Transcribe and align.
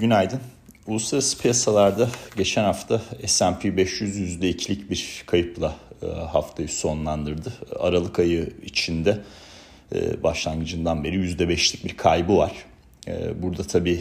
Günaydın. 0.00 0.40
Uluslararası 0.86 1.38
piyasalarda 1.38 2.08
geçen 2.36 2.64
hafta 2.64 3.02
S&P 3.26 3.76
500 3.76 4.16
%2'lik 4.16 4.90
bir 4.90 5.24
kayıpla 5.26 5.76
e, 6.02 6.06
haftayı 6.06 6.68
sonlandırdı. 6.68 7.52
Aralık 7.78 8.18
ayı 8.18 8.52
içinde 8.64 9.18
e, 9.94 10.22
başlangıcından 10.22 11.04
beri 11.04 11.16
%5'lik 11.16 11.84
bir 11.84 11.96
kaybı 11.96 12.36
var. 12.36 12.52
E, 13.08 13.42
burada 13.42 13.62
tabii 13.64 14.00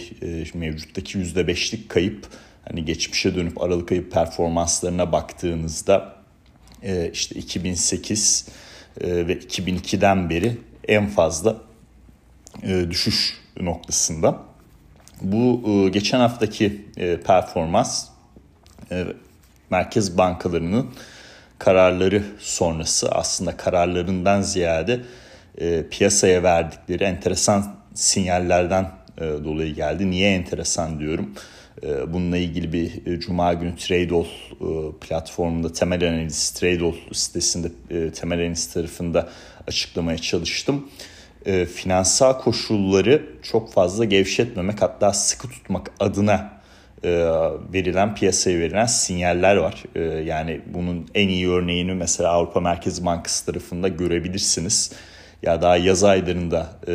mevcuttaki 0.53 1.17
%5'lik 1.17 1.89
kayıp 1.89 2.27
hani 2.65 2.85
geçmişe 2.85 3.35
dönüp 3.35 3.61
Aralık 3.61 3.91
ayı 3.91 4.09
performanslarına 4.09 5.11
baktığınızda 5.11 6.15
işte 7.13 7.39
2008 7.39 8.47
ve 9.01 9.33
2002'den 9.33 10.29
beri 10.29 10.57
en 10.87 11.07
fazla 11.07 11.57
düşüş 12.89 13.37
noktasında. 13.59 14.48
Bu 15.21 15.61
e, 15.67 15.89
geçen 15.89 16.19
haftaki 16.19 16.81
e, 16.97 17.17
performans 17.17 18.07
e, 18.91 19.05
merkez 19.69 20.17
bankalarının 20.17 20.87
kararları 21.59 22.23
sonrası 22.39 23.11
aslında 23.11 23.57
kararlarından 23.57 24.41
ziyade 24.41 24.99
piyasaya 25.91 26.43
verdikleri 26.43 27.03
enteresan 27.03 27.75
sinyallerden 27.93 28.91
dolayı 29.19 29.75
geldi. 29.75 30.11
Niye 30.11 30.31
enteresan 30.35 30.99
diyorum? 30.99 31.33
Bununla 32.07 32.37
ilgili 32.37 32.73
bir 32.73 33.19
Cuma 33.19 33.53
günü 33.53 33.75
Tradeall 33.75 34.25
platformunda 35.01 35.73
temel 35.73 36.07
analiz 36.07 36.49
Tradeall 36.49 36.93
sitesinde 37.11 37.71
temel 38.11 38.39
analiz 38.39 38.73
tarafında 38.73 39.29
açıklamaya 39.67 40.17
çalıştım 40.17 40.89
e, 41.45 41.65
finansal 41.65 42.33
koşulları 42.39 43.23
çok 43.43 43.73
fazla 43.73 44.05
gevşetmemek 44.05 44.81
hatta 44.81 45.13
sıkı 45.13 45.49
tutmak 45.49 45.91
adına 45.99 46.59
e, 47.03 47.09
verilen 47.73 48.15
piyasaya 48.15 48.59
verilen 48.59 48.85
sinyaller 48.85 49.55
var. 49.55 49.83
E, 49.95 49.99
yani 50.01 50.61
bunun 50.73 51.07
en 51.15 51.27
iyi 51.27 51.49
örneğini 51.49 51.93
mesela 51.93 52.29
Avrupa 52.29 52.59
Merkez 52.59 53.05
Bankası 53.05 53.45
tarafında 53.45 53.87
görebilirsiniz. 53.87 54.91
Ya 55.43 55.61
daha 55.61 55.77
yaz 55.77 56.03
aylarında 56.03 56.69
e, 56.87 56.91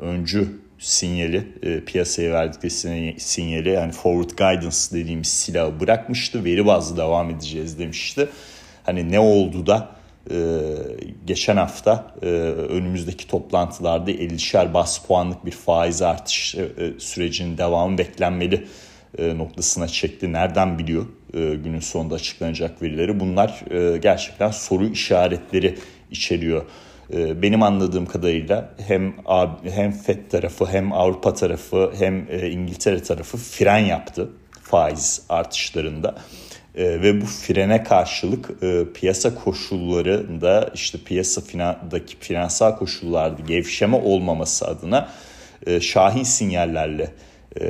öncü 0.00 0.48
sinyali 0.78 1.48
e, 1.62 1.84
piyasaya 1.84 2.32
verdikleri 2.32 3.20
sinyali 3.20 3.68
yani 3.68 3.92
forward 3.92 4.30
guidance 4.30 4.76
dediğimiz 4.92 5.28
silahı 5.28 5.80
bırakmıştı. 5.80 6.44
Veri 6.44 6.66
bazlı 6.66 6.96
devam 6.96 7.30
edeceğiz 7.30 7.78
demişti. 7.78 8.28
Hani 8.84 9.12
ne 9.12 9.20
oldu 9.20 9.66
da 9.66 9.97
e, 10.30 10.36
geçen 11.26 11.56
hafta 11.56 12.14
e, 12.22 12.26
önümüzdeki 12.68 13.26
toplantılarda 13.26 14.10
50'şer 14.10 14.74
bas 14.74 14.98
puanlık 15.06 15.46
bir 15.46 15.50
faiz 15.50 16.02
artış 16.02 16.54
e, 16.54 16.68
sürecinin 16.98 17.58
devamı 17.58 17.98
beklenmeli 17.98 18.66
e, 19.18 19.38
noktasına 19.38 19.88
çekti. 19.88 20.32
Nereden 20.32 20.78
biliyor 20.78 21.06
e, 21.34 21.54
günün 21.54 21.80
sonunda 21.80 22.14
açıklanacak 22.14 22.82
verileri? 22.82 23.20
Bunlar 23.20 23.64
e, 23.70 23.98
gerçekten 23.98 24.50
soru 24.50 24.86
işaretleri 24.86 25.78
içeriyor. 26.10 26.66
E, 27.12 27.42
benim 27.42 27.62
anladığım 27.62 28.06
kadarıyla 28.06 28.74
hem 28.86 29.14
hem 29.62 29.92
FED 29.92 30.30
tarafı 30.30 30.66
hem 30.66 30.92
Avrupa 30.92 31.34
tarafı 31.34 31.92
hem 31.98 32.26
e, 32.30 32.50
İngiltere 32.50 33.02
tarafı 33.02 33.36
fren 33.38 33.78
yaptı 33.78 34.30
faiz 34.62 35.22
artışlarında. 35.28 36.14
E, 36.78 37.02
ve 37.02 37.20
bu 37.20 37.26
frene 37.26 37.82
karşılık 37.82 38.50
e, 38.62 38.84
piyasa 38.94 39.34
koşullarında 39.34 40.70
işte 40.74 40.98
piyasa 41.04 41.40
finandaki 41.40 42.16
finansal 42.20 42.76
koşullarda 42.76 43.42
gevşeme 43.42 43.96
olmaması 43.96 44.66
adına 44.66 45.08
e, 45.66 45.80
şahin 45.80 46.22
sinyallerle 46.22 47.10
e, 47.60 47.66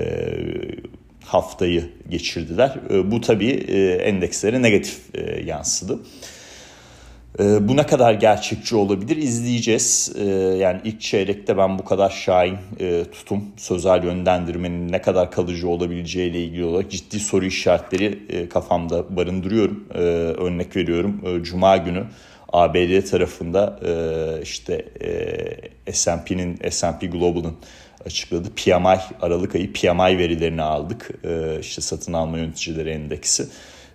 haftayı 1.24 1.90
geçirdiler. 2.08 2.74
E, 2.90 3.10
bu 3.10 3.20
tabii 3.20 3.50
e, 3.50 3.94
endekslere 3.94 4.62
negatif 4.62 4.98
e, 5.14 5.40
yansıdı. 5.40 5.98
Ee, 7.40 7.68
bu 7.68 7.76
ne 7.76 7.86
kadar 7.86 8.14
gerçekçi 8.14 8.76
olabilir 8.76 9.16
izleyeceğiz. 9.16 10.12
Ee, 10.18 10.24
yani 10.58 10.80
ilk 10.84 11.00
çeyrekte 11.00 11.56
ben 11.56 11.78
bu 11.78 11.84
kadar 11.84 12.10
şahin 12.10 12.56
e, 12.80 13.04
tutum, 13.04 13.44
sözel 13.56 14.04
yönlendirmenin 14.04 14.92
ne 14.92 15.02
kadar 15.02 15.30
kalıcı 15.30 15.68
olabileceğiyle 15.68 16.44
ilgili 16.44 16.64
olarak 16.64 16.90
ciddi 16.90 17.20
soru 17.20 17.44
işaretleri 17.44 18.18
e, 18.28 18.48
kafamda 18.48 19.16
barındırıyorum. 19.16 19.84
Ee, 19.94 19.98
örnek 19.98 20.76
veriyorum 20.76 21.22
e, 21.26 21.44
Cuma 21.44 21.76
günü 21.76 22.04
ABD 22.52 23.04
tarafında 23.10 23.80
işte 24.42 24.84
S&P'nin, 25.92 26.58
S&P 26.70 27.06
Global'ın 27.06 27.54
açıkladığı 28.06 28.50
PMI, 28.50 28.98
Aralık 29.20 29.54
ayı 29.54 29.72
PMI 29.72 30.18
verilerini 30.18 30.62
aldık. 30.62 31.10
İşte 31.60 31.82
satın 31.82 32.12
alma 32.12 32.38
yöneticileri 32.38 32.90
endeksi. 32.90 33.46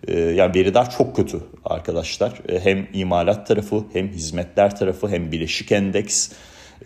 Ee, 0.08 0.20
yani 0.20 0.56
veriler 0.56 0.90
çok 0.90 1.16
kötü 1.16 1.40
arkadaşlar. 1.66 2.34
Ee, 2.50 2.60
hem 2.60 2.88
imalat 2.94 3.48
tarafı 3.48 3.84
hem 3.94 4.08
hizmetler 4.08 4.76
tarafı 4.78 5.08
hem 5.08 5.32
bileşik 5.32 5.72
endeks. 5.72 6.30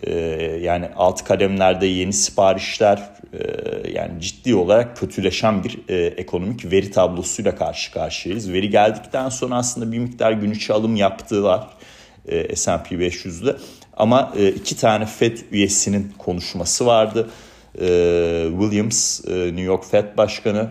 Ee, 0.02 0.14
yani 0.62 0.88
alt 0.96 1.24
kalemlerde 1.24 1.86
yeni 1.86 2.12
siparişler 2.12 3.10
e, 3.32 3.90
yani 3.90 4.20
ciddi 4.20 4.54
olarak 4.54 4.96
kötüleşen 4.96 5.64
bir 5.64 5.78
e, 5.88 6.06
ekonomik 6.06 6.72
veri 6.72 6.90
tablosuyla 6.90 7.54
karşı 7.54 7.92
karşıyayız. 7.92 8.52
Veri 8.52 8.70
geldikten 8.70 9.28
sonra 9.28 9.56
aslında 9.56 9.92
bir 9.92 9.98
miktar 9.98 10.32
gün 10.32 10.50
içi 10.50 10.72
alım 10.72 10.96
yaptılar 10.96 11.68
e, 12.28 12.56
S&P 12.56 12.94
500'de. 12.94 13.56
Ama 13.96 14.32
iki 14.56 14.76
tane 14.76 15.06
FED 15.06 15.38
üyesinin 15.52 16.12
konuşması 16.18 16.86
vardı. 16.86 17.28
Williams, 18.60 19.24
New 19.28 19.60
York 19.60 19.84
FED 19.84 20.16
Başkanı 20.16 20.70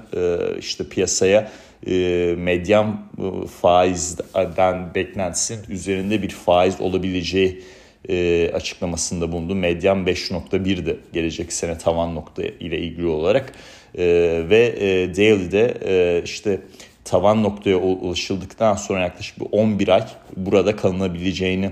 işte 0.60 0.90
piyasaya 0.90 1.52
e, 1.88 2.36
medyan 2.38 3.02
e, 3.18 3.48
faizden 3.48 4.96
beklentisinin 4.96 5.64
üzerinde 5.70 6.22
bir 6.22 6.30
faiz 6.30 6.82
olabileceği 6.82 7.64
e, 8.10 8.52
açıklamasında 8.54 9.32
bulundu. 9.32 9.56
Medyan 9.56 10.06
5.1'di 10.06 11.00
gelecek 11.14 11.54
sene 11.54 11.78
tavan 11.78 12.16
nokta 12.16 12.44
ile 12.44 12.80
ilgili 12.80 13.08
olarak 13.08 13.54
e, 13.98 14.06
ve 14.50 14.76
e, 14.80 15.16
Daily'de 15.16 15.78
e, 15.86 16.22
işte 16.24 16.62
tavan 17.06 17.44
noktaya 17.44 17.78
ulaşıldıktan 17.78 18.76
sonra 18.76 19.00
yaklaşık 19.00 19.40
bir 19.40 19.48
11 19.52 19.88
ay 19.88 20.04
burada 20.36 20.76
kalınabileceğini 20.76 21.72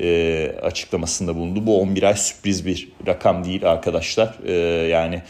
e, 0.00 0.52
açıklamasında 0.62 1.36
bulundu. 1.36 1.66
Bu 1.66 1.80
11 1.80 2.02
ay 2.02 2.16
sürpriz 2.16 2.66
bir 2.66 2.88
rakam 3.06 3.44
değil 3.44 3.70
arkadaşlar. 3.70 4.34
E, 4.46 4.52
yani 4.88 5.22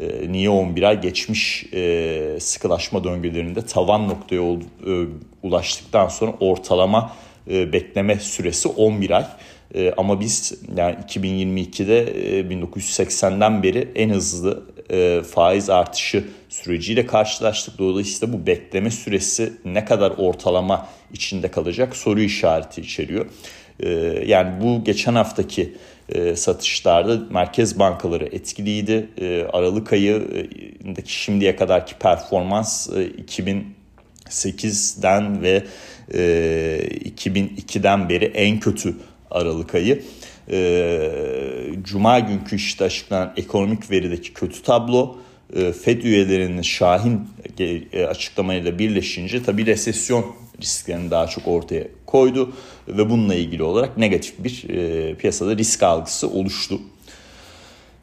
e, 0.00 0.32
niye 0.32 0.50
11 0.50 0.82
ay 0.82 1.00
geçmiş 1.00 1.66
e, 1.74 2.36
sıkılaşma 2.40 3.04
döngülerinde 3.04 3.62
tavan 3.62 4.08
noktaya 4.08 4.40
ol, 4.40 4.60
e, 4.60 5.06
ulaştıktan 5.42 6.08
sonra 6.08 6.32
ortalama 6.40 7.12
e, 7.50 7.72
bekleme 7.72 8.16
süresi 8.16 8.68
11 8.68 9.10
ay. 9.10 9.24
E, 9.74 9.92
ama 9.96 10.20
biz 10.20 10.54
yani 10.76 10.96
2022'de 11.08 12.00
e, 12.00 12.40
1980'den 12.40 13.62
beri 13.62 13.88
en 13.94 14.10
hızlı 14.10 14.62
e, 14.90 15.22
faiz 15.22 15.70
artışı 15.70 16.24
süreciyle 16.48 17.06
karşılaştık. 17.06 17.78
Dolayısıyla 17.78 18.34
bu 18.34 18.46
bekleme 18.46 18.90
süresi 18.90 19.52
ne 19.64 19.84
kadar 19.84 20.10
ortalama 20.10 20.88
içinde 21.12 21.50
kalacak 21.50 21.96
soru 21.96 22.20
işareti 22.20 22.80
içeriyor. 22.80 23.26
E, 23.82 23.88
yani 24.26 24.60
bu 24.62 24.84
geçen 24.84 25.14
haftaki 25.14 25.74
e, 26.08 26.36
satışlarda 26.36 27.20
merkez 27.30 27.78
bankaları 27.78 28.24
etkiliydi. 28.24 29.08
E, 29.18 29.42
Aralık 29.52 29.92
ayındaki 29.92 31.12
şimdiye 31.12 31.56
kadarki 31.56 31.94
performans 31.94 32.88
e, 32.88 33.10
2008'den 34.30 35.42
ve 35.42 35.64
e, 36.14 36.20
2002'den 37.16 38.08
beri 38.08 38.24
en 38.24 38.60
kötü 38.60 38.94
Aralık 39.30 39.74
ayı. 39.74 40.02
E, 40.50 41.10
Cuma 41.82 42.18
günkü 42.18 42.56
işte 42.56 42.84
açıklanan 42.84 43.32
ekonomik 43.36 43.90
verideki 43.90 44.32
kötü 44.32 44.62
tablo 44.62 45.16
e, 45.16 45.29
FED 45.82 46.02
üyelerinin 46.02 46.62
şahin 46.62 47.28
e, 47.92 48.04
açıklamayla 48.04 48.78
birleşince 48.78 49.42
tabii 49.42 49.66
resesyon 49.66 50.26
risklerini 50.62 51.10
daha 51.10 51.26
çok 51.26 51.48
ortaya 51.48 51.84
koydu 52.06 52.52
ve 52.88 53.10
bununla 53.10 53.34
ilgili 53.34 53.62
olarak 53.62 53.96
negatif 53.96 54.34
bir 54.38 54.68
e, 54.68 55.14
piyasada 55.14 55.56
risk 55.56 55.82
algısı 55.82 56.30
oluştu. 56.30 56.80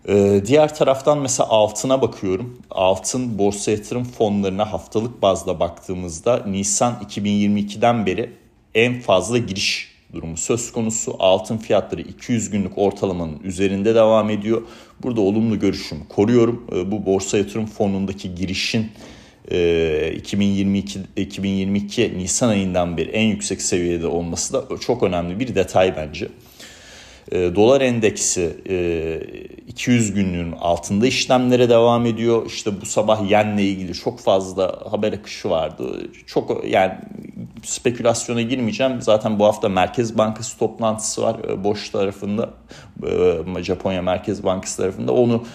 E, 0.07 0.41
diğer 0.45 0.75
taraftan 0.75 1.19
mesela 1.19 1.49
altına 1.49 2.01
bakıyorum. 2.01 2.61
Altın 2.71 3.37
borsa 3.37 3.71
yatırım 3.71 4.03
fonlarına 4.03 4.73
haftalık 4.73 5.21
bazda 5.21 5.59
baktığımızda 5.59 6.43
Nisan 6.47 6.93
2022'den 7.09 8.05
beri 8.05 8.29
en 8.75 8.99
fazla 8.99 9.37
giriş 9.37 9.96
durumu 10.13 10.37
söz 10.37 10.71
konusu. 10.71 11.15
Altın 11.19 11.57
fiyatları 11.57 12.01
200 12.01 12.49
günlük 12.49 12.77
ortalamanın 12.77 13.39
üzerinde 13.43 13.95
devam 13.95 14.29
ediyor. 14.29 14.61
Burada 15.03 15.21
olumlu 15.21 15.59
görüşüm 15.59 15.97
koruyorum. 16.09 16.67
E, 16.75 16.91
bu 16.91 17.05
borsa 17.05 17.37
yatırım 17.37 17.65
fonundaki 17.65 18.35
girişin 18.35 18.91
2022 19.47 20.99
ee, 21.17 21.21
2022 21.21 22.17
Nisan 22.17 22.49
ayından 22.49 22.97
beri 22.97 23.09
en 23.09 23.25
yüksek 23.25 23.61
seviyede 23.61 24.07
olması 24.07 24.53
da 24.53 24.77
çok 24.79 25.03
önemli 25.03 25.39
bir 25.39 25.55
detay 25.55 25.95
bence. 25.95 26.27
E, 27.31 27.55
dolar 27.55 27.81
endeksi 27.81 28.57
e, 28.69 29.19
200 29.67 30.13
günlüğün 30.13 30.51
altında 30.51 31.07
işlemlere 31.07 31.69
devam 31.69 32.05
ediyor. 32.05 32.45
İşte 32.45 32.81
bu 32.81 32.85
sabah 32.85 33.29
yenle 33.29 33.63
ilgili 33.63 33.93
çok 33.93 34.19
fazla 34.19 34.79
haber 34.91 35.13
akışı 35.13 35.49
vardı. 35.49 36.09
Çok 36.25 36.65
yani 36.65 36.93
spekülasyona 37.63 38.41
girmeyeceğim. 38.41 39.01
Zaten 39.01 39.39
bu 39.39 39.45
hafta 39.45 39.69
Merkez 39.69 40.17
Bankası 40.17 40.59
toplantısı 40.59 41.21
var 41.21 41.35
e, 41.49 41.63
Boş 41.63 41.89
tarafında. 41.89 42.49
E, 43.57 43.63
Japonya 43.63 44.01
Merkez 44.01 44.43
Bankası 44.43 44.77
tarafında. 44.77 45.11
Onu 45.13 45.45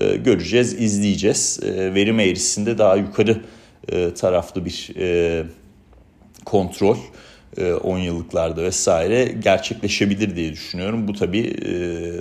e, 0.00 0.16
göreceğiz, 0.16 0.74
izleyeceğiz. 0.80 1.60
E, 1.62 1.94
verim 1.94 2.20
eğrisinde 2.20 2.78
daha 2.78 2.96
yukarı 2.96 3.40
e, 3.88 4.14
taraflı 4.14 4.64
bir 4.64 4.92
e, 4.98 5.44
kontrol 6.44 6.96
10 7.60 7.98
e, 7.98 8.04
yıllıklarda 8.04 8.62
vesaire 8.62 9.24
gerçekleşebilir 9.24 10.36
diye 10.36 10.52
düşünüyorum. 10.52 11.08
Bu 11.08 11.12
tabii 11.12 11.40
e, 11.40 11.68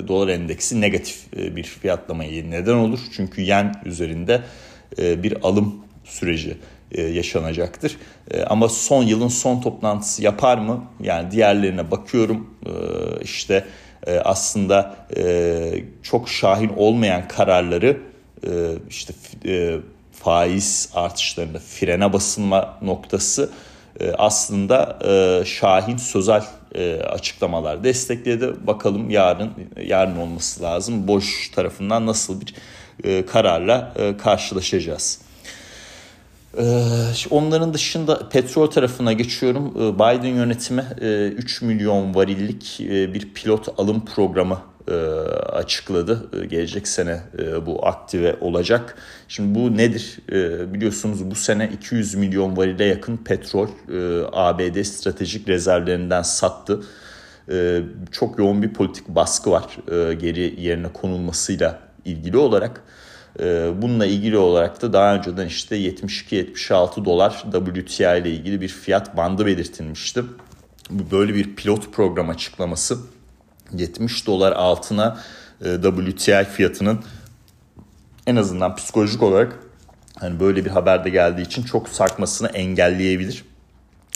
dolar 0.07 0.27
endeksi 0.27 0.81
negatif 0.81 1.17
e, 1.37 1.55
bir 1.55 1.63
fiyatlamaya 1.63 2.43
neden 2.43 2.73
olur. 2.73 2.99
Çünkü 3.15 3.41
yen 3.41 3.81
üzerinde 3.85 4.41
bir 4.97 5.43
alım 5.43 5.75
süreci 6.03 6.57
yaşanacaktır. 6.97 7.97
Ama 8.47 8.69
son 8.69 9.03
yılın 9.03 9.27
son 9.27 9.61
toplantısı 9.61 10.23
yapar 10.23 10.57
mı? 10.57 10.85
Yani 10.99 11.31
diğerlerine 11.31 11.91
bakıyorum 11.91 12.49
işte 13.21 13.65
aslında 14.23 14.95
çok 16.03 16.29
şahin 16.29 16.69
olmayan 16.77 17.27
kararları 17.27 17.97
işte 18.89 19.13
faiz 20.11 20.89
artışlarında 20.93 21.59
frene 21.59 22.13
basılma 22.13 22.77
noktası 22.81 23.49
aslında 24.17 24.99
e, 25.05 25.45
Şahin 25.45 25.97
sözel 25.97 26.43
e, 26.75 26.95
açıklamalar 26.95 27.83
destekledi. 27.83 28.53
Bakalım 28.67 29.09
yarın 29.09 29.51
yarın 29.85 30.17
olması 30.17 30.63
lazım. 30.63 31.07
Boş 31.07 31.51
tarafından 31.51 32.05
nasıl 32.05 32.41
bir 32.41 32.55
kararla 33.25 33.93
karşılaşacağız. 34.23 35.21
Onların 37.29 37.73
dışında 37.73 38.29
petrol 38.29 38.67
tarafına 38.67 39.13
geçiyorum. 39.13 39.95
Biden 39.95 40.35
yönetimi 40.35 40.85
3 41.37 41.61
milyon 41.61 42.15
varillik 42.15 42.77
bir 42.79 43.33
pilot 43.33 43.79
alım 43.79 44.05
programı 44.05 44.55
e, 44.55 44.70
açıkladı. 45.53 46.29
E, 46.41 46.45
gelecek 46.45 46.87
sene 46.87 47.21
e, 47.39 47.65
bu 47.65 47.87
aktive 47.87 48.35
olacak. 48.41 48.97
Şimdi 49.27 49.59
bu 49.59 49.77
nedir? 49.77 50.19
Biliyorsunuz 50.73 51.31
bu 51.31 51.35
sene 51.35 51.69
200 51.73 52.15
milyon 52.15 52.57
varile 52.57 52.85
yakın 52.85 53.17
petrol 53.17 53.67
ABD 54.31 54.83
stratejik 54.83 55.47
rezervlerinden 55.47 56.21
sattı. 56.21 56.83
Çok 58.11 58.39
yoğun 58.39 58.63
bir 58.63 58.73
politik 58.73 59.07
baskı 59.07 59.51
var 59.51 59.77
geri 60.19 60.61
yerine 60.61 60.93
konulmasıyla 60.93 61.79
ilgili 62.05 62.37
olarak. 62.37 62.83
Bununla 63.81 64.05
ilgili 64.05 64.37
olarak 64.37 64.81
da 64.81 64.93
daha 64.93 65.15
önceden 65.15 65.47
işte 65.47 65.77
72-76 65.77 67.05
dolar 67.05 67.43
WTI 67.51 68.03
ile 68.03 68.29
ilgili 68.31 68.61
bir 68.61 68.67
fiyat 68.67 69.17
bandı 69.17 69.45
belirtilmişti. 69.45 70.23
Böyle 71.11 71.33
bir 71.33 71.55
pilot 71.55 71.93
program 71.93 72.29
açıklaması 72.29 72.97
70 73.77 74.27
dolar 74.27 74.51
altına 74.51 75.19
e, 75.65 75.81
WTI 75.81 76.43
fiyatının 76.43 76.99
en 78.27 78.35
azından 78.35 78.75
psikolojik 78.75 79.23
olarak 79.23 79.59
hani 80.19 80.39
böyle 80.39 80.65
bir 80.65 80.69
haberde 80.69 81.09
geldiği 81.09 81.41
için 81.41 81.63
çok 81.63 81.89
sarkmasını 81.89 82.47
engelleyebilir. 82.47 83.45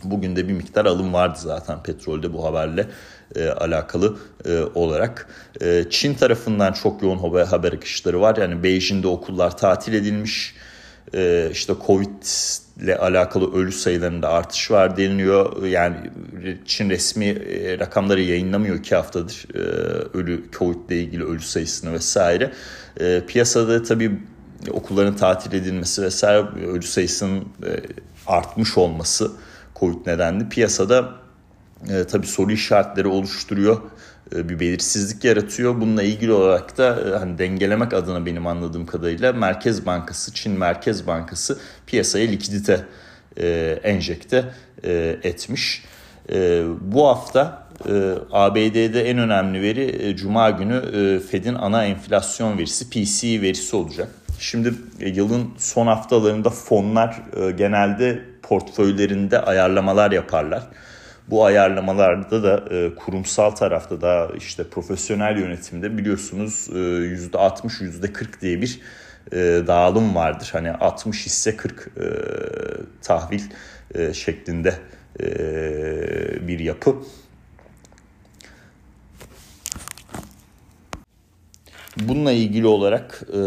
Bugün 0.04 0.36
de 0.36 0.48
bir 0.48 0.54
miktar 0.54 0.86
alım 0.86 1.14
vardı 1.14 1.40
zaten 1.42 1.84
petrolde 1.84 2.34
bu 2.34 2.46
haberle 2.46 2.88
e, 3.36 3.50
alakalı 3.50 4.18
e, 4.46 4.60
olarak. 4.76 5.28
E, 5.62 5.86
Çin 5.90 6.14
tarafından 6.14 6.74
çok 6.74 7.04
yoğun 7.04 7.18
haber, 7.18 7.46
haber 7.46 7.74
akışları 7.74 8.22
var. 8.22 8.38
Yani 8.38 8.64
Beijing'de 8.64 9.08
okullar 9.08 9.58
tatil 9.58 9.94
edilmiş. 9.94 10.56
E, 11.14 11.50
işte 11.52 11.74
Covid 11.88 12.24
ile 12.82 12.98
alakalı 12.98 13.54
ölü 13.54 13.72
sayılarında 13.72 14.30
artış 14.30 14.72
var 14.72 14.98
deniliyor. 14.98 15.64
Yani 15.64 15.96
Çin 16.66 16.90
resmi 16.90 17.26
e, 17.26 17.80
rakamları 17.80 18.22
yayınlamıyor 18.22 18.76
iki 18.76 18.96
haftadır 18.96 19.46
e, 19.56 19.60
ölü 20.18 20.44
Covid 20.52 20.90
ile 20.90 21.00
ilgili 21.02 21.24
ölü 21.24 21.42
sayısını 21.42 21.94
vesaire. 21.94 22.52
E, 23.00 23.22
piyasada 23.28 23.84
tabii 23.84 24.20
okulların 24.72 25.16
tatil 25.16 25.54
edilmesi 25.54 26.02
vesaire 26.02 26.68
ölü 26.68 26.84
sayısının 26.84 27.44
artmış 28.28 28.78
olması 28.78 29.32
Covid 29.80 30.08
nedenli 30.08 30.50
piyasada 30.50 31.14
tabii 32.12 32.28
soru 32.28 32.52
işaretleri 32.52 33.08
oluşturuyor. 33.08 33.82
E, 34.34 34.50
bir 34.50 34.60
belirsizlik 34.60 35.24
yaratıyor. 35.24 35.82
Bununla 35.82 36.04
ilgili 36.04 36.32
olarak 36.32 36.78
da 36.78 37.02
e, 37.10 37.18
hani 37.18 37.38
dengelemek 37.38 37.94
adına 37.94 38.26
benim 38.26 38.48
anladığım 38.48 38.86
kadarıyla 38.86 39.34
Merkez 39.34 39.86
Bankası, 39.86 40.34
Çin 40.34 40.60
Merkez 40.60 41.08
Bankası 41.08 41.60
piyasaya 41.88 42.28
likidite 42.28 42.86
e, 43.38 43.80
enjekte 43.84 44.46
etmiş. 45.24 45.84
Bu 46.82 47.08
hafta 47.08 47.68
ABD'de 48.32 49.10
en 49.10 49.18
önemli 49.18 49.62
veri 49.62 50.16
Cuma 50.16 50.50
günü 50.50 50.82
Fed'in 51.32 51.56
ana 51.56 51.86
enflasyon 51.86 52.58
verisi 52.58 52.90
PCE 52.90 53.42
verisi 53.42 53.76
olacak. 53.76 54.08
Şimdi 54.40 54.74
yılın 55.00 55.50
son 55.58 55.88
haftalarında 55.88 56.50
fonlar 56.50 57.22
genelde 57.58 58.22
portföylerinde 58.42 59.40
ayarlamalar 59.40 60.12
yaparlar. 60.12 60.64
Bu 61.30 61.46
ayarlamalarda 61.46 62.44
da 62.44 62.76
e, 62.76 62.96
kurumsal 62.96 63.52
tarafta 63.52 64.02
da 64.02 64.30
işte 64.38 64.64
profesyonel 64.64 65.38
yönetimde 65.40 65.98
biliyorsunuz 65.98 66.70
e, 66.70 66.74
%60 66.74 67.84
%40 67.84 68.42
diye 68.42 68.62
bir 68.62 68.82
e, 69.32 69.38
dağılım 69.68 70.16
vardır. 70.16 70.50
Hani 70.52 70.72
60 70.72 71.26
hisse 71.26 71.58
40 71.58 71.80
e, 71.80 72.04
tahvil 73.02 73.42
e, 73.96 74.14
şeklinde 74.14 74.74
e, 75.20 75.28
bir 76.48 76.60
yapı. 76.60 76.96
Bununla 82.02 82.32
ilgili 82.32 82.68
olarak 82.68 83.22
e, 83.34 83.38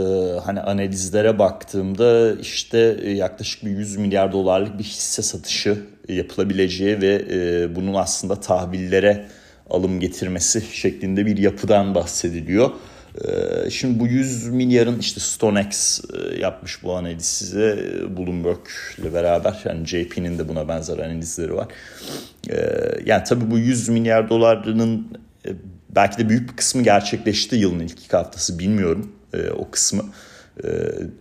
hani 0.44 0.60
analizlere 0.60 1.38
baktığımda 1.38 2.32
işte 2.40 2.96
e, 3.02 3.10
yaklaşık 3.10 3.64
bir 3.64 3.70
100 3.70 3.96
milyar 3.96 4.32
dolarlık 4.32 4.78
bir 4.78 4.84
hisse 4.84 5.22
satışı 5.22 5.78
yapılabileceği 6.08 7.00
ve 7.00 7.24
e, 7.30 7.76
bunun 7.76 7.94
aslında 7.94 8.40
tahvillere 8.40 9.26
alım 9.70 10.00
getirmesi 10.00 10.62
şeklinde 10.72 11.26
bir 11.26 11.36
yapıdan 11.36 11.94
bahsediliyor. 11.94 12.70
E, 13.24 13.70
şimdi 13.70 14.00
bu 14.00 14.06
100 14.06 14.48
milyarın 14.48 14.98
işte 14.98 15.20
StoneX 15.20 16.00
e, 16.14 16.40
yapmış 16.40 16.82
bu 16.82 16.94
analizi 16.94 17.78
Bloomberg 18.16 18.66
ile 18.98 19.14
beraber 19.14 19.62
yani 19.64 19.86
JP'nin 19.86 20.38
de 20.38 20.48
buna 20.48 20.68
benzer 20.68 20.98
analizleri 20.98 21.54
var. 21.54 21.66
E, 22.50 22.56
yani 23.06 23.24
tabii 23.24 23.50
bu 23.50 23.58
100 23.58 23.88
milyar 23.88 24.30
dolarının 24.30 25.08
e, 25.46 25.50
belki 25.88 26.18
de 26.18 26.28
büyük 26.28 26.50
bir 26.50 26.56
kısmı 26.56 26.82
gerçekleşti 26.82 27.56
yılın 27.56 27.80
ilk 27.80 28.00
iki 28.00 28.16
haftası 28.16 28.58
bilmiyorum 28.58 29.12
e, 29.34 29.50
o 29.50 29.70
kısmı. 29.70 30.02
E, 30.64 30.68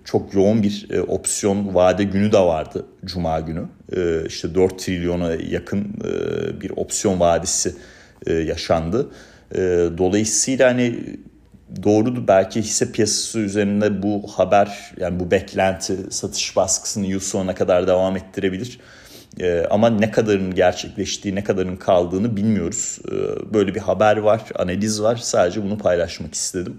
çok 0.05 0.33
yoğun 0.33 0.63
bir 0.63 0.87
e, 0.89 1.01
opsiyon 1.01 1.75
vade 1.75 2.03
günü 2.03 2.31
de 2.31 2.39
vardı 2.39 2.85
Cuma 3.05 3.39
günü. 3.39 3.65
E, 3.95 4.25
işte 4.27 4.55
4 4.55 4.79
trilyona 4.79 5.31
yakın 5.33 5.79
e, 5.79 6.61
bir 6.61 6.71
opsiyon 6.75 7.19
vadisi 7.19 7.75
e, 8.27 8.33
yaşandı. 8.33 9.09
E, 9.55 9.59
dolayısıyla 9.97 10.69
hani 10.69 10.99
doğrudu 11.83 12.27
belki 12.27 12.61
hisse 12.61 12.91
piyasası 12.91 13.39
üzerinde 13.39 14.03
bu 14.03 14.27
haber 14.27 14.91
yani 14.99 15.19
bu 15.19 15.31
beklenti 15.31 15.97
satış 16.09 16.55
baskısını 16.55 17.05
yıl 17.05 17.19
sonuna 17.19 17.55
kadar 17.55 17.87
devam 17.87 18.17
ettirebilir. 18.17 18.79
E, 19.39 19.65
ama 19.69 19.89
ne 19.89 20.11
kadarın 20.11 20.55
gerçekleştiği, 20.55 21.35
ne 21.35 21.43
kadarın 21.43 21.75
kaldığını 21.75 22.37
bilmiyoruz. 22.37 22.99
E, 23.07 23.13
böyle 23.53 23.75
bir 23.75 23.79
haber 23.79 24.17
var, 24.17 24.41
analiz 24.55 25.01
var. 25.01 25.15
Sadece 25.15 25.63
bunu 25.63 25.77
paylaşmak 25.77 26.33
istedim. 26.33 26.77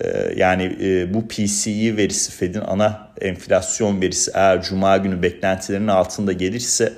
E, 0.00 0.32
yani 0.36 0.76
e, 0.82 1.14
bu 1.14 1.28
PCE 1.28 1.96
verisi, 1.96 2.32
Fed'in 2.32 2.60
ana 2.60 3.12
enflasyon 3.20 4.00
verisi 4.00 4.30
eğer 4.34 4.62
Cuma 4.62 4.96
günü 4.96 5.22
beklentilerinin 5.22 5.88
altında 5.88 6.32
gelirse 6.32 6.92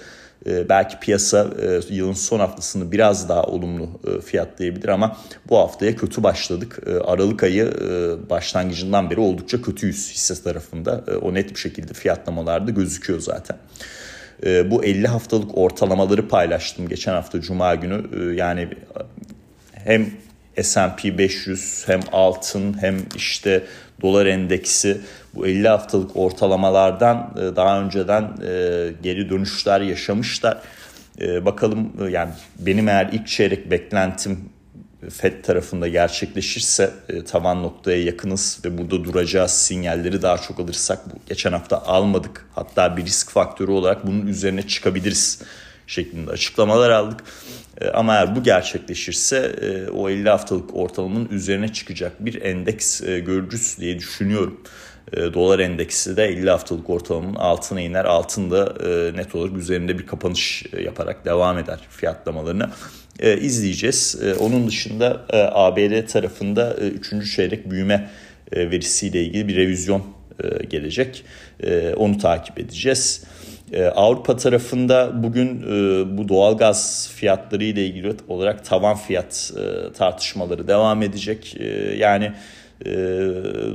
e, 0.47 0.69
belki 0.69 0.99
piyasa 1.01 1.51
e, 1.63 1.95
yılın 1.95 2.13
son 2.13 2.39
haftasını 2.41 2.93
biraz 2.93 3.29
daha 3.29 3.43
olumlu 3.43 4.01
fiyatlayabilir 4.25 4.89
ama 4.89 5.17
bu 5.49 5.59
haftaya 5.59 5.97
kötü 5.97 6.23
başladık. 6.23 6.79
Aralık 7.05 7.43
ayı 7.43 7.73
başlangıcından 8.31 9.11
beri 9.11 9.21
oldukça 9.21 9.63
kötüyüz 9.63 10.13
hisse 10.13 10.43
tarafında. 10.43 11.05
O 11.23 11.35
net 11.35 11.51
bir 11.51 11.59
şekilde 11.59 11.93
fiyatlamalarda 11.93 12.71
gözüküyor 12.71 13.21
zaten. 13.21 13.57
Ee, 14.45 14.71
bu 14.71 14.85
50 14.85 15.07
haftalık 15.07 15.59
ortalamaları 15.59 16.29
paylaştım 16.29 16.89
geçen 16.89 17.13
hafta 17.13 17.41
Cuma 17.41 17.75
günü. 17.75 18.05
Ee, 18.17 18.35
yani 18.35 18.69
hem 19.73 20.11
S&P 20.63 21.19
500 21.19 21.85
hem 21.87 22.01
altın 22.13 22.83
hem 22.83 22.97
işte 23.17 23.65
dolar 24.03 24.27
endeksi 24.27 25.01
bu 25.35 25.47
50 25.47 25.69
haftalık 25.69 26.17
ortalamalardan 26.17 27.35
e, 27.37 27.57
daha 27.57 27.81
önceden 27.81 28.23
e, 28.23 28.93
geri 29.03 29.31
dönüşler 29.31 29.81
yaşamışlar. 29.81 30.59
Bakalım 31.21 31.93
e, 32.01 32.11
yani 32.11 32.31
benim 32.59 32.89
eğer 32.89 33.09
ilk 33.13 33.27
çeyrek 33.27 33.71
beklentim 33.71 34.39
FED 35.11 35.45
tarafında 35.45 35.89
gerçekleşirse 35.89 36.91
e, 37.09 37.25
tavan 37.25 37.63
noktaya 37.63 38.03
yakınız 38.03 38.61
ve 38.65 38.79
burada 38.79 39.05
duracağız 39.05 39.51
sinyalleri 39.51 40.23
daha 40.23 40.39
çok 40.39 40.61
alırsak 40.61 41.15
bu 41.15 41.19
geçen 41.29 41.53
hafta 41.53 41.83
almadık. 41.83 42.47
Hatta 42.55 42.97
bir 42.97 43.05
risk 43.05 43.31
faktörü 43.31 43.71
olarak 43.71 44.07
bunun 44.07 44.27
üzerine 44.27 44.67
çıkabiliriz 44.67 45.43
şeklinde 45.87 46.31
açıklamalar 46.31 46.91
aldık. 46.91 47.25
E, 47.81 47.89
ama 47.89 48.15
eğer 48.15 48.37
bu 48.37 48.43
gerçekleşirse 48.43 49.37
e, 49.37 49.91
o 49.91 50.09
50 50.09 50.29
haftalık 50.29 50.75
ortalamanın 50.75 51.29
üzerine 51.29 51.73
çıkacak 51.73 52.25
bir 52.25 52.43
endeks 52.43 53.03
e, 53.03 53.21
görürüz 53.21 53.77
diye 53.81 53.99
düşünüyorum. 53.99 54.61
Dolar 55.35 55.59
endeksi 55.59 56.17
de 56.17 56.25
50 56.25 56.51
haftalık 56.51 56.91
ortalamanın 56.91 57.35
altına 57.35 57.81
iner. 57.81 58.05
Altında 58.05 58.75
net 59.15 59.35
olarak 59.35 59.57
üzerinde 59.57 59.99
bir 59.99 60.07
kapanış 60.07 60.65
yaparak 60.83 61.25
devam 61.25 61.59
eder 61.59 61.81
fiyatlamalarını. 63.21 63.47
izleyeceğiz. 63.47 64.17
Onun 64.41 64.69
dışında 64.69 65.27
ABD 65.33 66.07
tarafında 66.07 66.77
3. 66.77 67.35
çeyrek 67.37 67.71
büyüme 67.71 68.11
verisiyle 68.53 69.25
ilgili 69.25 69.49
bir 69.49 69.57
revizyon 69.57 70.03
gelecek. 70.71 71.25
Onu 71.97 72.19
takip 72.19 72.59
edeceğiz. 72.59 73.25
Ee, 73.73 73.85
Avrupa 73.85 74.37
tarafında 74.37 75.23
bugün 75.23 75.63
e, 75.63 76.19
bu 76.19 76.29
doğalgaz 76.29 77.11
fiyatları 77.15 77.65
ile 77.65 77.87
ilgili 77.87 78.15
olarak 78.29 78.65
tavan 78.65 78.97
fiyat 78.97 79.53
e, 79.57 79.93
tartışmaları 79.93 80.69
devam 80.69 81.03
edecek. 81.03 81.57
E, 81.61 81.67
yani 81.97 82.33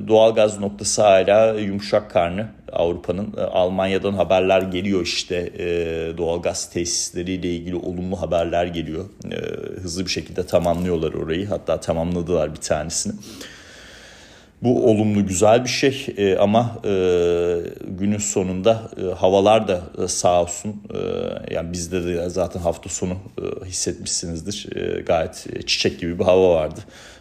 doğalgaz 0.07 0.59
noktası 0.59 1.01
hala 1.01 1.53
yumuşak 1.53 2.11
karnı 2.11 2.47
Avrupa'nın. 2.71 3.33
Almanya'dan 3.51 4.13
haberler 4.13 4.61
geliyor 4.61 5.01
işte 5.01 5.53
doğalgaz 6.17 6.69
tesisleriyle 6.69 7.55
ilgili 7.55 7.75
olumlu 7.75 8.21
haberler 8.21 8.65
geliyor. 8.65 9.05
Hızlı 9.81 10.05
bir 10.05 10.11
şekilde 10.11 10.45
tamamlıyorlar 10.45 11.13
orayı 11.13 11.47
hatta 11.47 11.79
tamamladılar 11.79 12.51
bir 12.51 12.61
tanesini. 12.61 13.13
Bu 14.63 14.89
olumlu 14.89 15.27
güzel 15.27 15.63
bir 15.63 15.69
şey 15.69 16.07
e, 16.17 16.37
ama 16.37 16.77
e, 16.85 16.91
günün 17.87 18.17
sonunda 18.17 18.91
e, 18.97 19.13
havalar 19.13 19.67
da 19.67 19.81
e, 20.03 20.07
sağ 20.07 20.41
olsun 20.41 20.83
e, 20.93 20.99
yani 21.53 21.73
bizde 21.73 22.05
de 22.05 22.29
zaten 22.29 22.59
hafta 22.59 22.89
sonu 22.89 23.13
e, 23.13 23.65
hissetmişsinizdir 23.65 24.75
e, 24.75 25.01
gayet 25.01 25.45
çiçek 25.67 25.99
gibi 25.99 26.19
bir 26.19 26.23
hava 26.23 26.55
vardı. 26.55 26.79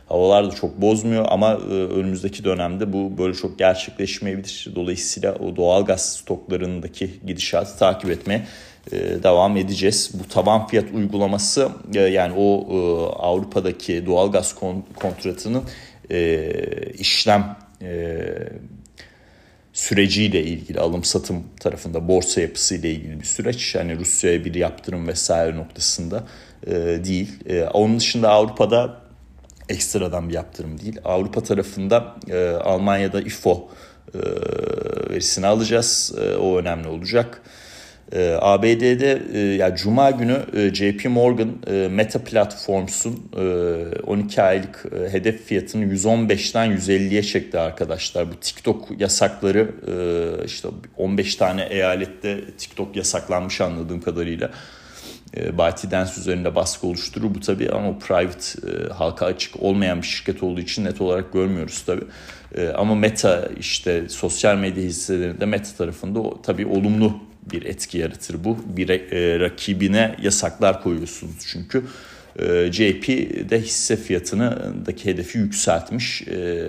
Havalar 0.08 0.50
da 0.50 0.54
çok 0.54 0.80
bozmuyor 0.80 1.26
ama 1.28 1.52
e, 1.52 1.72
önümüzdeki 1.72 2.44
dönemde 2.44 2.92
bu 2.92 3.18
böyle 3.18 3.34
çok 3.34 3.58
gerçekleşmeyebilir. 3.58 4.68
Dolayısıyla 4.74 5.34
o 5.34 5.56
doğal 5.56 5.84
gaz 5.84 6.12
stoklarındaki 6.12 7.10
gidişatı 7.26 7.78
takip 7.78 8.10
etmeye 8.10 8.46
devam 9.22 9.56
edeceğiz. 9.56 10.10
Bu 10.14 10.28
taban 10.28 10.66
fiyat 10.66 10.84
uygulaması 10.94 11.68
e, 11.94 12.00
yani 12.00 12.34
o 12.36 12.66
e, 12.70 12.76
Avrupa'daki 13.22 14.06
doğal 14.06 14.32
gaz 14.32 14.54
kon, 14.54 14.84
kontratının 14.96 15.62
işlem 16.98 17.56
süreciyle 19.78 20.44
ilgili 20.44 20.80
alım 20.80 21.04
satım 21.04 21.44
tarafında 21.60 22.08
borsa 22.08 22.40
yapısıyla 22.40 22.88
ilgili 22.88 23.20
bir 23.20 23.24
süreç. 23.24 23.74
Yani 23.74 23.98
Rusya'ya 23.98 24.44
bir 24.44 24.54
yaptırım 24.54 25.08
vesaire 25.08 25.56
noktasında 25.56 26.24
e, 26.66 26.72
değil. 27.04 27.30
E, 27.48 27.62
onun 27.64 27.98
dışında 27.98 28.30
Avrupa'da 28.30 29.07
ekstradan 29.68 30.28
bir 30.28 30.34
yaptırım 30.34 30.80
değil. 30.80 30.98
Avrupa 31.04 31.42
tarafında 31.42 32.16
e, 32.30 32.48
Almanya'da 32.48 33.20
IFO 33.20 33.68
e, 34.14 34.18
verisini 35.10 35.46
alacağız. 35.46 36.14
E, 36.18 36.36
o 36.36 36.58
önemli 36.58 36.88
olacak. 36.88 37.42
E, 38.12 38.36
ABD'de 38.40 39.22
e, 39.32 39.38
yani 39.38 39.76
Cuma 39.76 40.10
günü 40.10 40.38
e, 40.56 40.74
JP 40.74 41.04
Morgan 41.04 41.52
e, 41.66 41.88
Meta 41.90 42.24
Platforms'un 42.24 43.30
e, 43.36 43.42
12 44.06 44.42
aylık 44.42 44.84
e, 44.92 45.12
hedef 45.12 45.44
fiyatını 45.44 45.84
115'ten 45.84 46.76
150'ye 46.76 47.22
çekti 47.22 47.58
arkadaşlar. 47.58 48.32
Bu 48.32 48.34
TikTok 48.40 49.00
yasakları 49.00 49.70
e, 49.86 50.44
işte 50.44 50.68
15 50.96 51.36
tane 51.36 51.66
eyalette 51.70 52.44
TikTok 52.58 52.96
yasaklanmış 52.96 53.60
anladığım 53.60 54.00
kadarıyla. 54.00 54.50
E, 55.36 55.58
ByteDance 55.58 56.12
üzerinde 56.18 56.54
baskı 56.54 56.86
oluşturur 56.86 57.34
bu 57.34 57.40
tabii 57.40 57.70
ama 57.70 57.98
private 57.98 58.70
e, 58.70 58.92
halka 58.92 59.26
açık 59.26 59.62
olmayan 59.62 60.02
bir 60.02 60.06
şirket 60.06 60.42
olduğu 60.42 60.60
için 60.60 60.84
net 60.84 61.00
olarak 61.00 61.32
görmüyoruz 61.32 61.82
tabii. 61.86 62.04
E, 62.54 62.68
ama 62.68 62.94
Meta 62.94 63.48
işte 63.60 64.08
sosyal 64.08 64.56
medya 64.56 64.84
hisselerinde 64.84 65.46
Meta 65.46 65.70
tarafında 65.78 66.20
o, 66.20 66.42
tabii 66.42 66.66
olumlu 66.66 67.20
bir 67.52 67.62
etki 67.62 67.98
yaratır 67.98 68.44
bu. 68.44 68.58
Bir 68.66 68.88
e, 68.88 69.40
rakibine 69.40 70.16
yasaklar 70.22 70.82
koyuyorsunuz 70.82 71.34
çünkü. 71.46 71.82
E, 72.38 72.72
JP 72.72 73.08
de 73.50 73.60
hisse 73.60 73.96
fiyatındaki 73.96 75.04
hedefi 75.04 75.38
yükseltmiş. 75.38 76.22
E, 76.22 76.66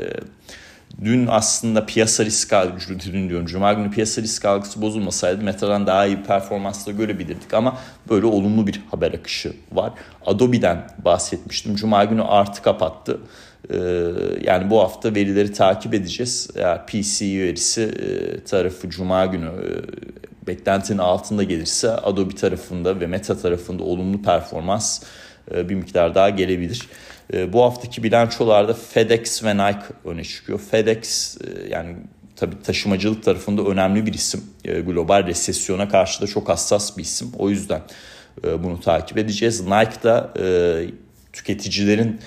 dün 1.04 1.28
aslında 1.28 1.86
piyasa 1.86 2.26
risk 2.26 2.54
algısı, 2.54 3.00
dün 3.14 3.30
diyorum 3.30 3.46
Cuma 3.46 3.74
günü 3.74 3.92
piyasa 3.92 4.22
risk 4.22 4.46
algısı 4.46 4.82
bozulmasaydı 4.82 5.44
Meta'dan 5.44 5.88
daha 5.88 6.06
iyi 6.06 6.18
bir 6.18 6.24
performansla 6.24 6.92
görebilirdik 6.92 7.54
ama 7.54 7.78
böyle 8.10 8.26
olumlu 8.26 8.68
bir 8.68 8.82
haber 8.92 9.14
akışı 9.14 9.54
var. 9.72 9.94
Adobe'den 10.26 10.88
bahsetmiştim. 11.06 11.76
Cuma 11.76 12.06
günü 12.06 12.24
artı 12.24 12.62
kapattı. 12.62 13.20
Ee, 13.74 13.78
yani 14.42 14.70
bu 14.70 14.80
hafta 14.80 15.16
verileri 15.16 15.54
takip 15.54 15.94
edeceğiz. 15.94 16.50
Eğer 16.56 16.88
PCE 16.88 17.40
verisi 17.40 17.82
e, 17.82 18.44
tarafı 18.44 18.90
Cuma 18.90 19.26
günü 19.26 19.46
e, 19.46 20.48
beklentinin 20.48 20.98
altında 20.98 21.44
gelirse 21.44 21.92
Adobe 21.92 22.36
tarafında 22.36 23.00
ve 23.00 23.08
Meta 23.08 23.38
tarafında 23.38 23.84
olumlu 23.84 24.22
performans 24.22 25.04
e, 25.56 25.70
bir 25.70 25.76
miktar 25.76 26.16
daha 26.16 26.30
gelebilir. 26.30 26.88
E, 27.34 27.54
bu 27.54 27.64
haftaki 27.64 28.04
bilançolarda 28.04 28.74
FedEx 28.74 29.44
ve 29.44 29.58
Nike 29.58 29.86
öne 30.06 30.24
çıkıyor. 30.24 30.60
FedEx 30.72 31.38
e, 31.38 31.70
yani 31.70 31.96
tabii 32.36 32.62
taşımacılık 32.64 33.24
tarafında 33.24 33.62
önemli 33.62 34.06
bir 34.06 34.14
isim. 34.14 34.44
Global 34.64 35.28
resesyona 35.28 35.90
karşı 35.90 36.22
da 36.22 36.28
çok 36.28 36.50
hassas 36.50 36.98
bir 36.98 37.04
isim. 37.04 37.32
O 37.38 37.50
yüzden 37.50 37.82
bunu 38.44 38.82
takip 38.82 39.18
edeceğiz. 39.18 39.62
Nike 39.62 40.04
da 40.04 40.34
tüketicilerin 41.34 42.20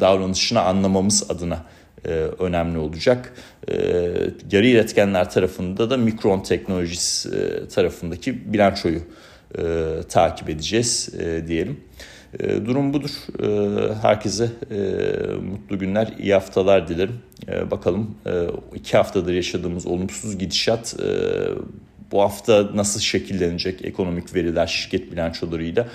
davranışını 0.00 0.60
anlamamız 0.60 1.30
adına 1.30 1.64
e, 2.04 2.10
önemli 2.38 2.78
olacak. 2.78 3.32
E, 3.68 3.74
yarı 4.52 4.66
iletkenler 4.66 5.30
tarafında 5.30 5.90
da 5.90 5.96
Mikron 5.96 6.42
Teknolojisi 6.42 7.28
e, 7.28 7.68
tarafındaki 7.68 8.52
bilançoyu 8.52 9.00
e, 9.58 9.62
takip 10.08 10.48
edeceğiz 10.48 11.08
e, 11.18 11.48
diyelim. 11.48 11.80
E, 12.38 12.66
durum 12.66 12.92
budur. 12.92 13.10
E, 13.42 13.94
herkese 14.02 14.50
e, 14.70 14.78
mutlu 15.34 15.78
günler, 15.78 16.14
iyi 16.18 16.32
haftalar 16.32 16.88
dilerim. 16.88 17.18
E, 17.48 17.70
bakalım 17.70 18.14
e, 18.26 18.46
iki 18.74 18.96
haftadır 18.96 19.34
yaşadığımız 19.34 19.86
olumsuz 19.86 20.38
gidişat 20.38 20.96
e, 21.00 21.08
bu 22.12 22.20
hafta 22.20 22.68
nasıl 22.74 23.00
şekillenecek 23.00 23.84
ekonomik 23.84 24.34
veriler, 24.34 24.66
şirket 24.66 25.12
bilançolarıyla 25.12 25.88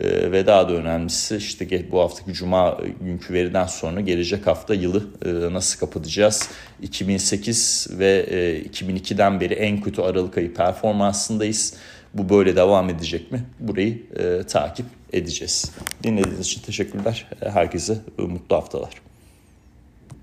ee, 0.00 0.32
ve 0.32 0.46
daha 0.46 0.68
da 0.68 0.72
önemlisi 0.72 1.36
işte 1.36 1.90
bu 1.90 2.00
haftaki 2.00 2.32
cuma 2.32 2.78
günkü 3.00 3.34
veriden 3.34 3.66
sonra 3.66 4.00
gelecek 4.00 4.46
hafta 4.46 4.74
yılı 4.74 5.02
e, 5.24 5.52
nasıl 5.52 5.80
kapatacağız? 5.80 6.48
2008 6.82 7.88
ve 7.98 8.26
2002'den 8.72 9.36
e, 9.36 9.40
beri 9.40 9.54
en 9.54 9.80
kötü 9.80 10.02
Aralık 10.02 10.38
ayı 10.38 10.54
performansındayız. 10.54 11.74
Bu 12.14 12.28
böyle 12.28 12.56
devam 12.56 12.90
edecek 12.90 13.32
mi? 13.32 13.42
Burayı 13.60 14.02
e, 14.18 14.42
takip 14.42 14.86
edeceğiz. 15.12 15.70
Dinlediğiniz 16.02 16.46
için 16.46 16.62
teşekkürler. 16.62 17.28
Herkese 17.52 17.98
mutlu 18.18 18.56
haftalar. 18.56 19.09